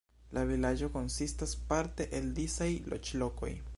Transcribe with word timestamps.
La 0.35 0.45
vilaĝo 0.51 0.89
konsistas 0.95 1.53
parte 1.73 2.07
el 2.21 2.33
disaj 2.41 2.71
loĝlokoj. 2.95 3.53